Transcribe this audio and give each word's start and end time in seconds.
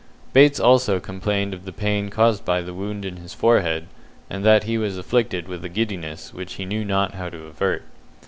Bates 0.33 0.59
also 0.59 0.99
complained 0.99 1.53
of 1.53 1.63
the 1.63 1.71
pain 1.71 2.09
caused 2.09 2.43
by 2.43 2.63
the 2.63 2.73
wound 2.73 3.05
in 3.05 3.17
his 3.17 3.35
forehead, 3.35 3.85
and 4.31 4.43
that 4.43 4.63
he 4.63 4.75
was 4.79 4.97
afflicted 4.97 5.47
with 5.47 5.63
a 5.63 5.69
giddiness 5.69 6.33
which 6.33 6.53
he 6.55 6.65
knew 6.65 6.83
not 6.83 7.13
how 7.13 7.29
to 7.29 7.45
avert. 7.45 7.83